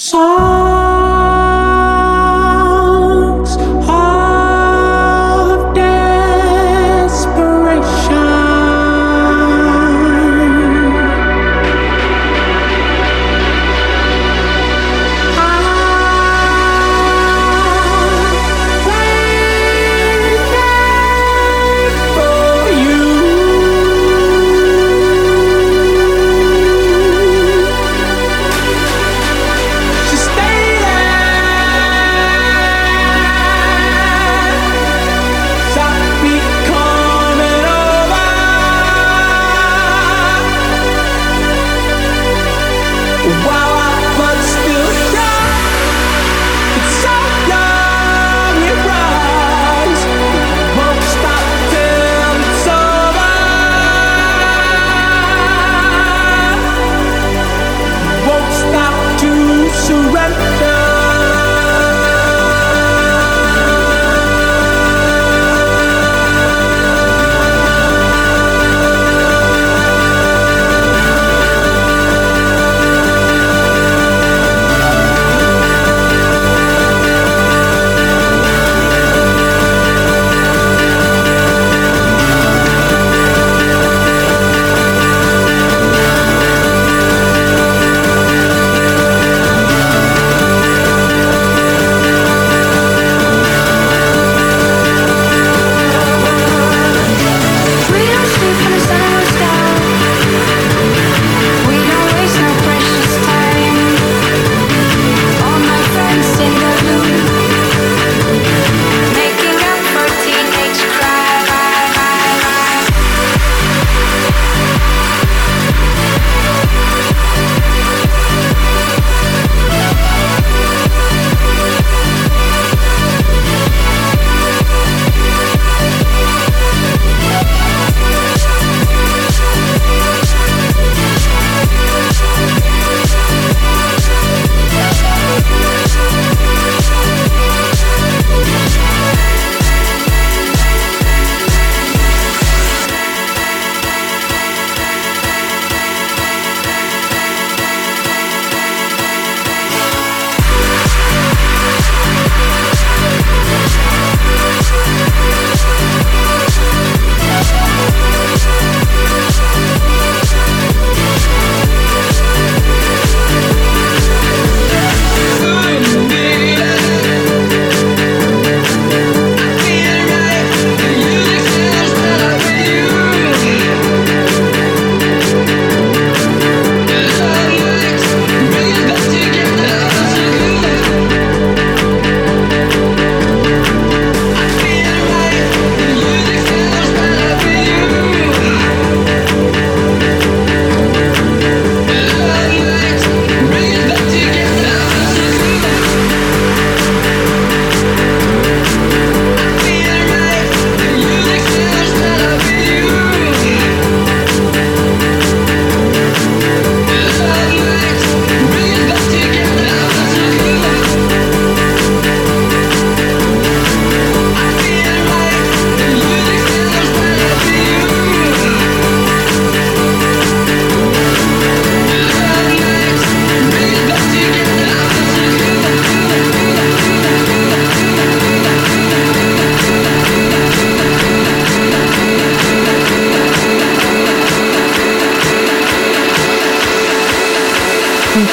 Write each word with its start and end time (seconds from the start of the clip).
Canitrot. 0.00 0.69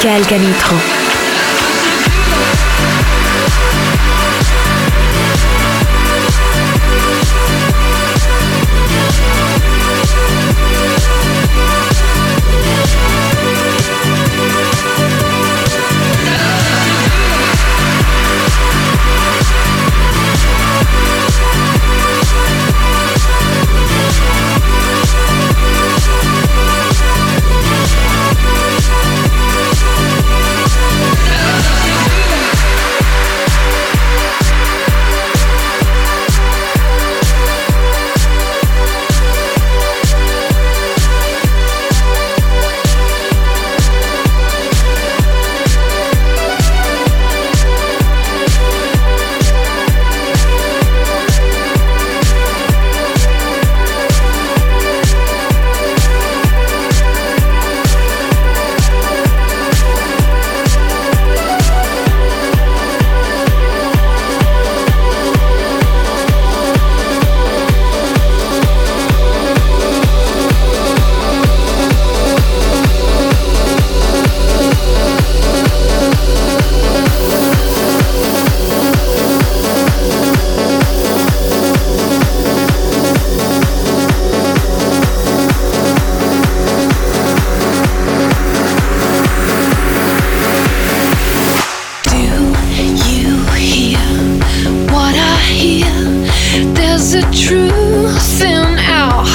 Michael 0.08 0.24
Canitrot. 0.24 0.97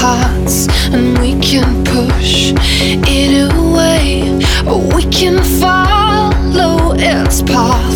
hearts 0.03 0.67
and 0.91 1.17
we 1.19 1.31
can 1.39 1.81
push 1.85 2.51
it 3.07 3.31
away, 3.53 4.33
or 4.67 4.81
we 4.93 5.03
can 5.05 5.41
follow 5.61 6.93
its 6.97 7.41
path. 7.43 7.92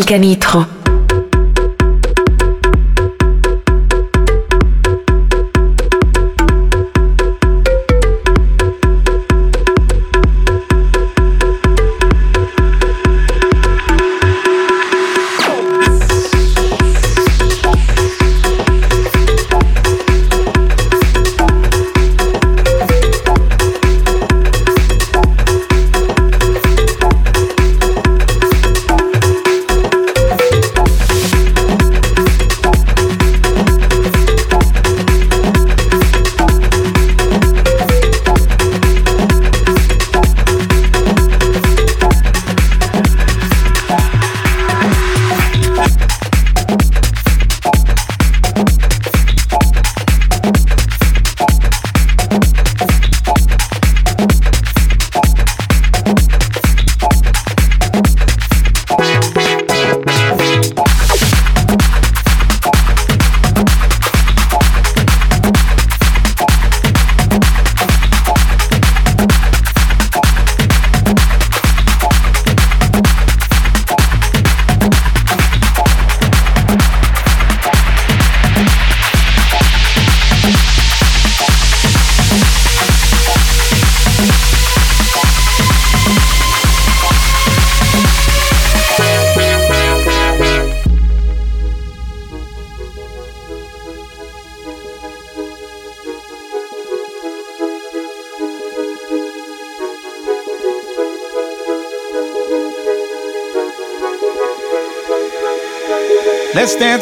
Alcanitro. 0.00 0.69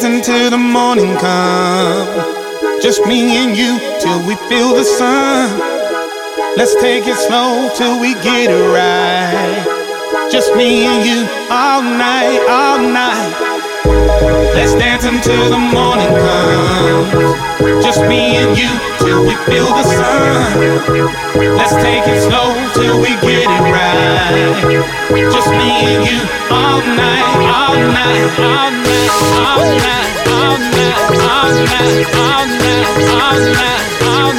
Until 0.03 0.49
the 0.49 0.57
morning 0.57 1.15
come. 1.17 2.07
Just 2.81 3.05
me 3.05 3.37
and 3.37 3.57
you 3.57 3.79
till 3.99 4.19
we 4.25 4.35
feel 4.47 4.75
the 4.75 4.83
sun. 4.83 5.59
Let's 6.55 6.75
take 6.81 7.07
it 7.07 7.15
slow 7.15 7.69
till 7.75 7.99
we 7.99 8.13
get 8.15 8.49
it 8.49 8.65
right. 8.69 10.29
Just 10.31 10.55
me 10.55 10.85
and 10.85 11.05
you 11.05 11.27
all 11.49 11.81
night, 11.81 12.39
all 12.47 12.57
night. 12.57 12.68
Let's 14.53 14.73
dance 14.73 15.05
until 15.05 15.49
the 15.49 15.57
morning 15.57 16.09
comes. 16.09 17.83
Just 17.83 18.01
me 18.07 18.37
and 18.37 18.57
you 18.57 18.69
till 18.99 19.23
we 19.25 19.35
feel 19.47 19.65
the 19.65 19.83
sun. 19.83 20.59
Let's 21.57 21.75
take 21.75 22.05
it 22.07 22.21
slow 22.21 22.53
till 22.73 22.99
we 22.99 23.09
get 23.21 23.47
it 23.47 23.63
right. 23.73 24.59
Just 25.31 25.49
me 25.49 25.69
and 25.89 26.05
you 26.05 26.19
all 26.49 26.81
night, 26.81 27.25
all 27.49 27.75
night, 27.77 28.29
all 28.39 28.71
night, 28.71 29.09
all 29.47 29.69
night, 29.79 30.09
all 30.27 30.57
night, 30.57 31.03
all 31.29 31.51
night, 31.65 32.05
all 32.15 32.45
night, 32.47 32.87
all 33.09 33.37
night, 33.39 33.83
all 34.03 34.33
night, 34.33 34.38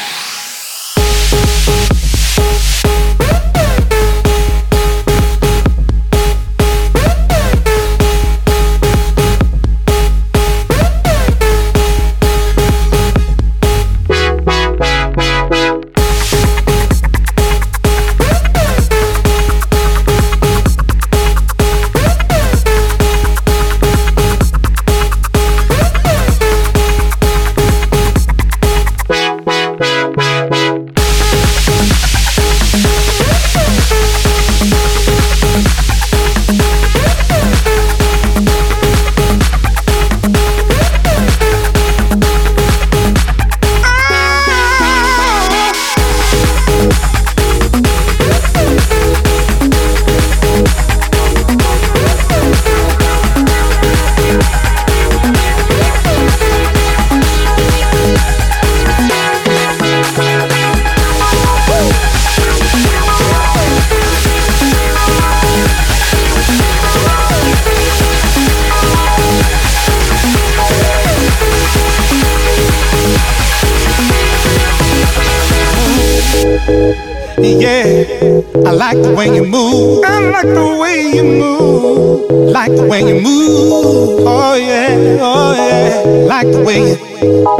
Like 78.81 79.01
the 79.01 79.13
way 79.15 79.33
you 79.33 79.45
move. 79.45 80.03
I 80.05 80.19
like 80.29 80.47
the 80.47 80.77
way 80.81 81.11
you 81.15 81.23
move. 81.23 82.29
Like 82.51 82.75
the 82.75 82.85
way 82.87 83.01
you 83.01 83.21
move. 83.21 84.25
Oh 84.27 84.55
yeah, 84.55 85.17
oh 85.21 85.53
yeah. 85.53 86.03
Like 86.27 86.51
the 86.51 86.63
way 86.63 86.79
you. 86.89 86.97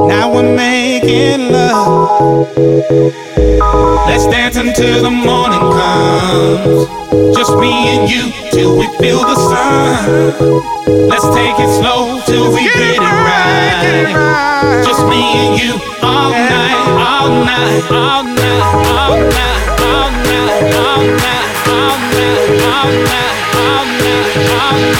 Now 0.07 0.33
we're 0.33 0.55
making 0.55 1.51
love. 1.51 3.30
Let's 4.07 4.27
dance 4.27 4.57
until 4.57 5.03
the 5.03 5.11
morning 5.11 5.59
comes. 5.59 6.87
Just 7.35 7.55
me 7.57 7.71
and 7.95 8.09
you 8.09 8.31
till 8.51 8.77
we 8.77 8.87
feel 8.99 9.19
the 9.19 9.35
sun. 9.35 11.07
Let's 11.07 11.27
take 11.35 11.57
it 11.59 11.69
slow 11.79 12.21
till 12.25 12.53
we 12.53 12.63
get, 12.63 12.95
it, 12.95 12.99
right. 12.99 14.83
Just 14.85 15.05
me 15.07 15.21
and 15.43 15.59
you 15.61 15.73
all 16.01 16.31
night, 16.31 16.77
all 17.09 17.29
night, 17.29 17.83
all 17.91 18.23
night 18.23 18.61
I'm 19.79 21.17
now 21.17 21.41
all 21.69 21.97
night, 21.97 22.57
all 22.67 23.03
night. 23.03 23.80
Yeah. 24.33 24.91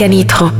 Canitro. 0.00 0.59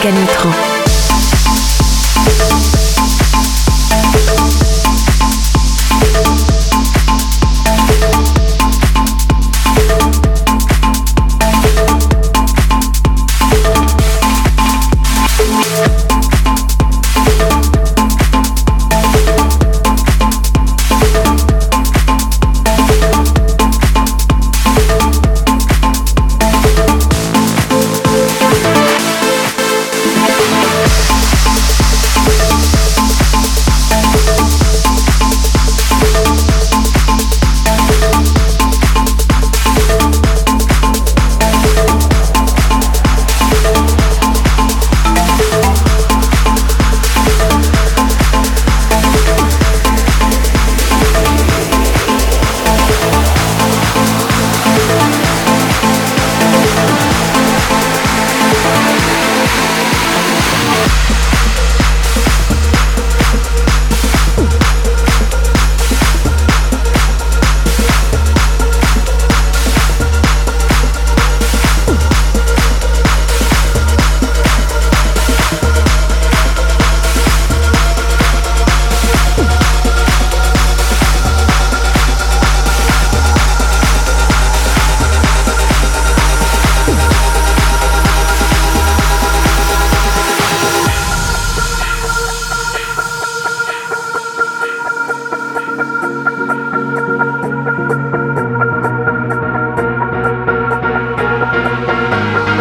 Volcanitro. 0.00 0.69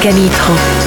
Michael 0.00 0.77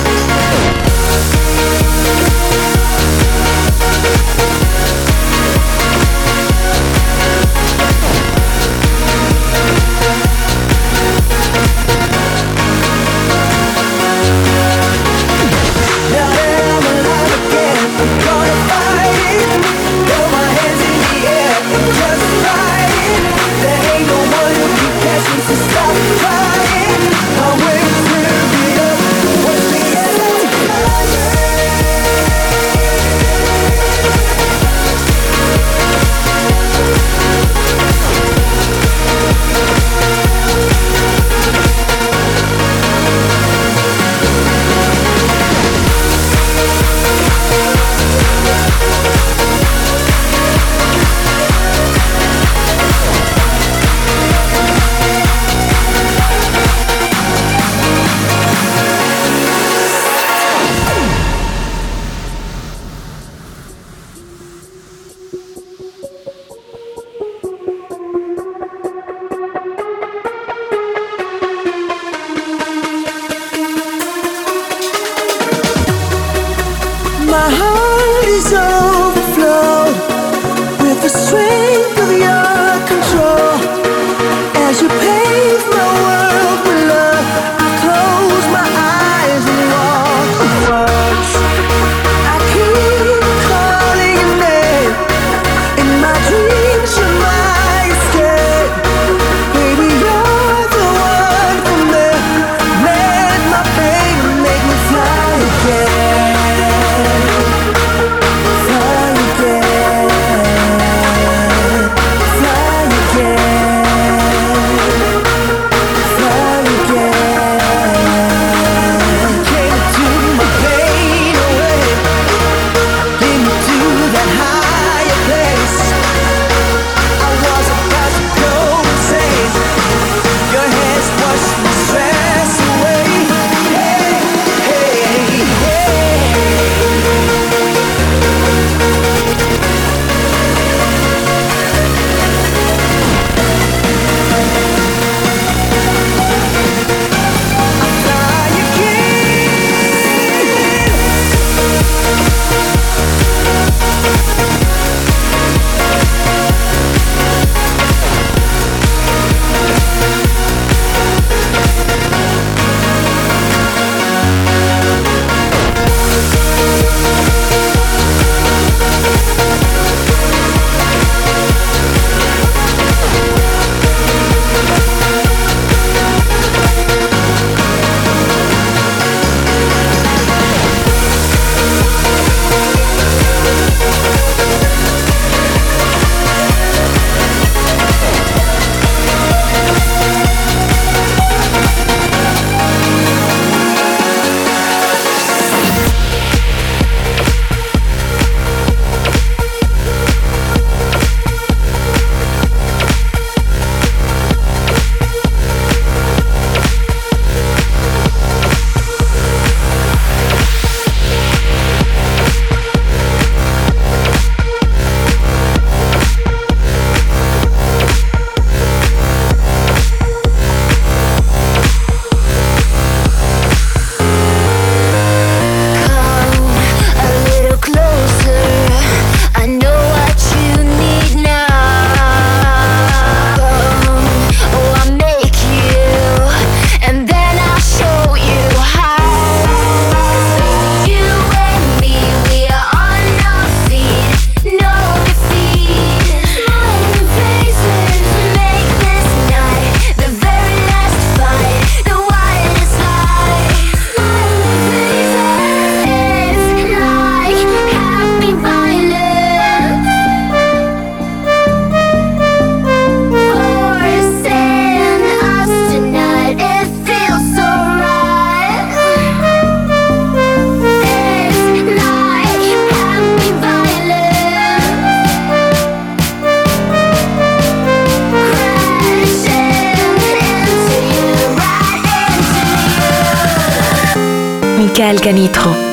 Canitrot. 284.74 285.71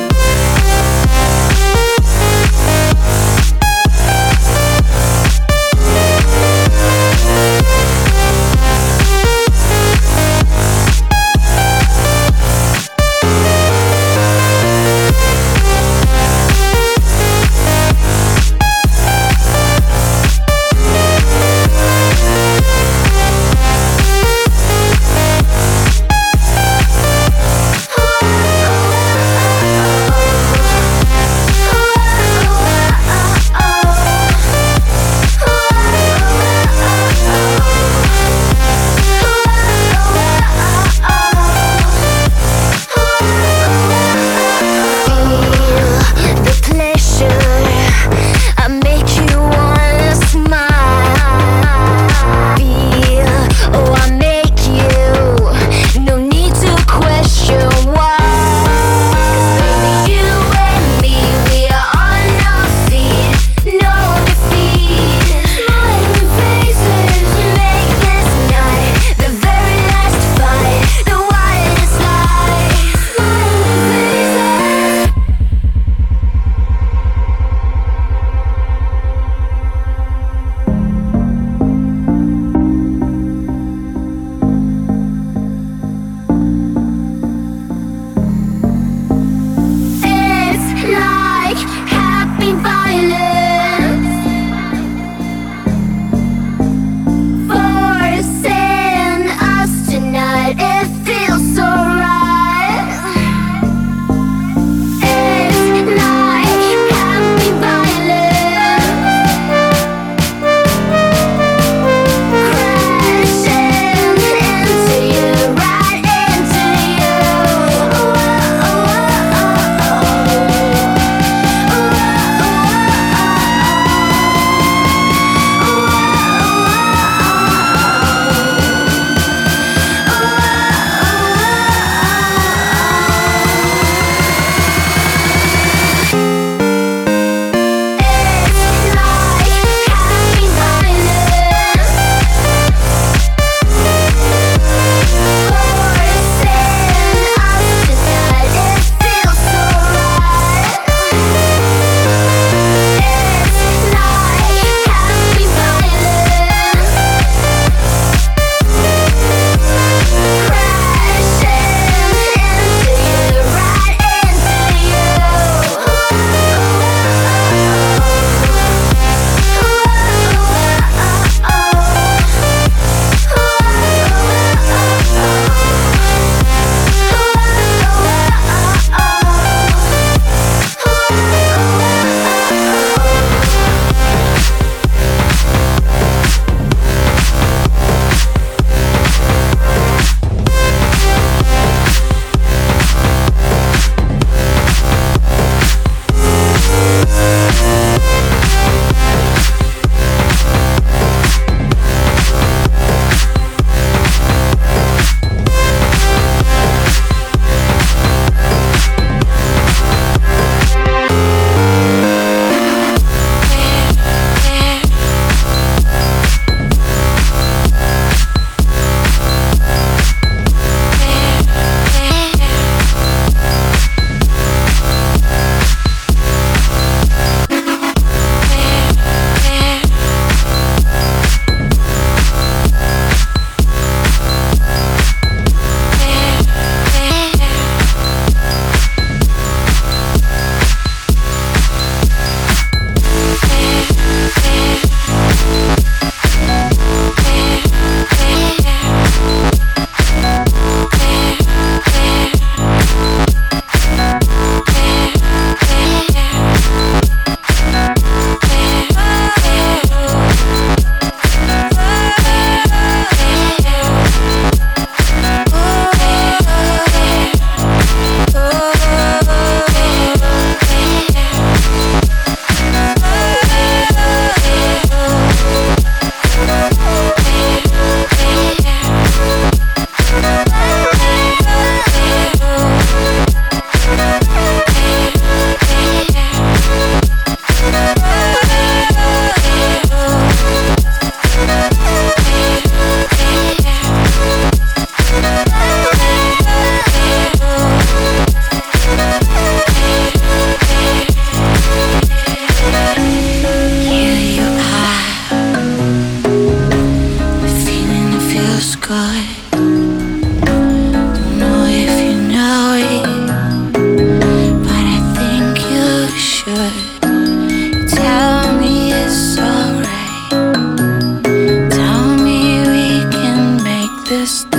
understand. 324.29 324.58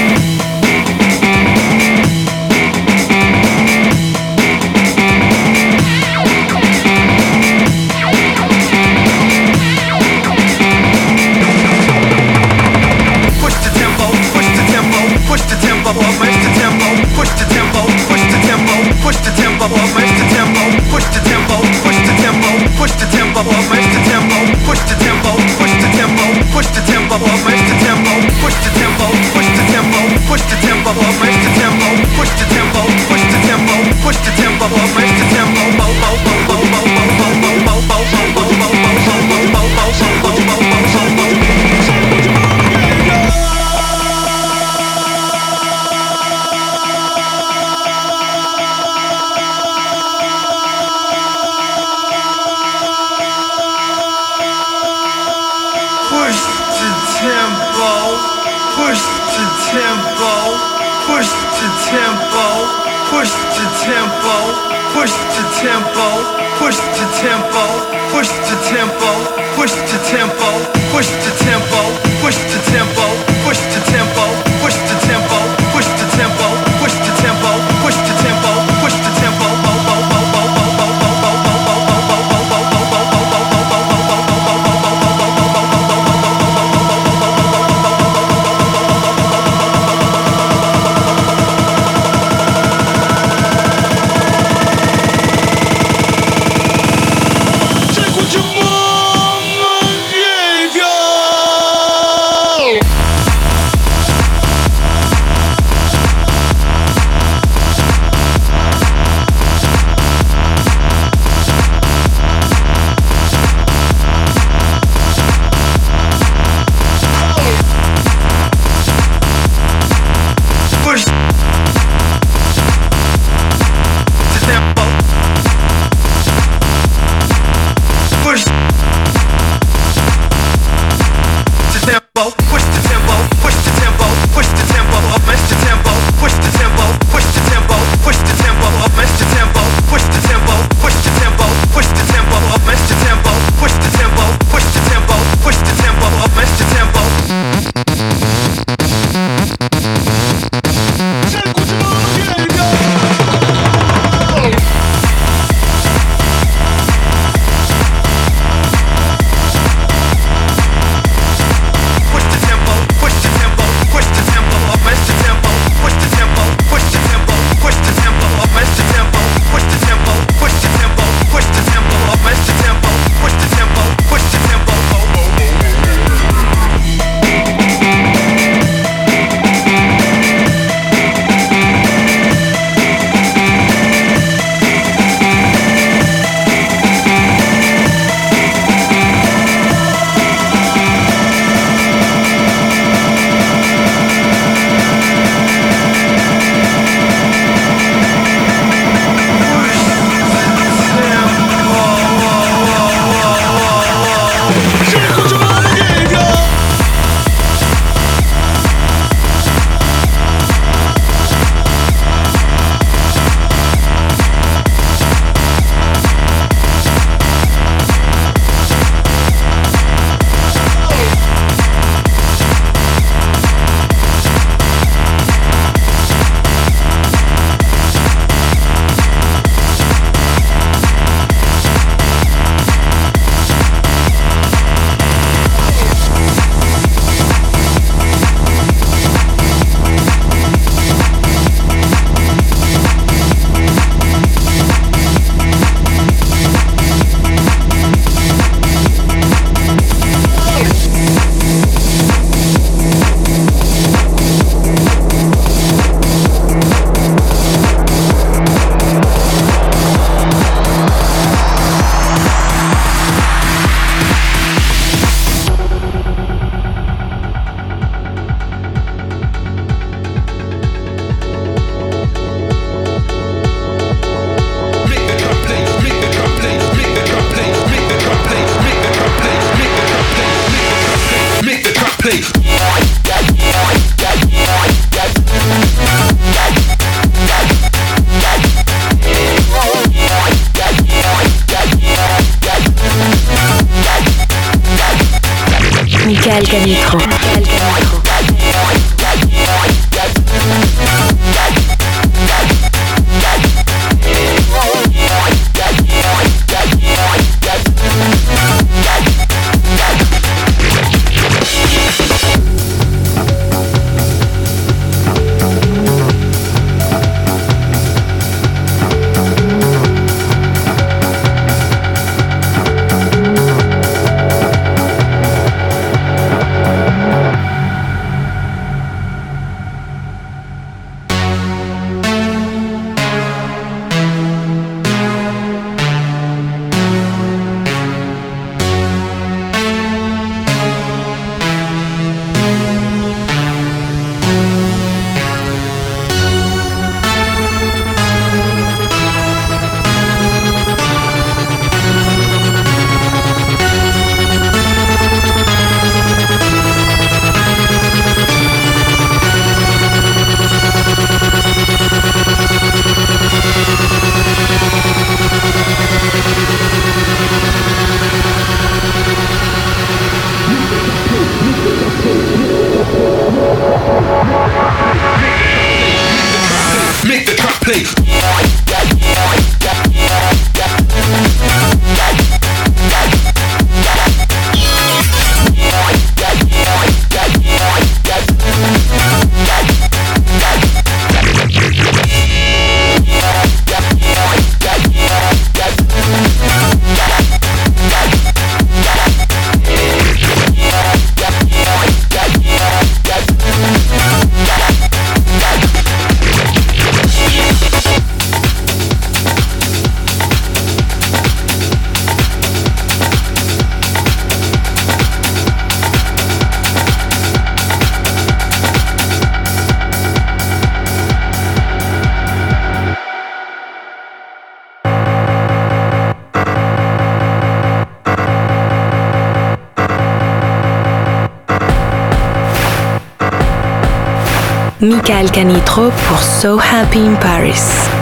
Michael 435.01 435.31
Canitro 435.31 435.89
pour 435.89 436.19
So 436.19 436.59
Happy 436.59 436.99
in 436.99 437.15
Paris. 437.15 438.00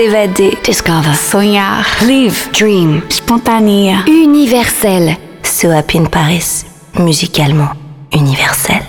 S'évader. 0.00 0.56
Discover. 0.64 1.14
Sonhar. 1.14 1.84
Live. 2.06 2.48
Dream. 2.52 3.02
Spontanea. 3.10 4.02
Universel. 4.06 5.18
So 5.42 5.70
Happy 5.72 5.98
in 5.98 6.06
Paris, 6.08 6.64
musicalement 6.94 7.72
universel. 8.10 8.79